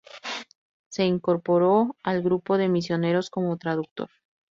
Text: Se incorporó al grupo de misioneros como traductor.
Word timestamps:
Se 0.89 1.05
incorporó 1.05 1.95
al 2.01 2.23
grupo 2.23 2.57
de 2.57 2.67
misioneros 2.69 3.29
como 3.29 3.55
traductor. 3.57 4.09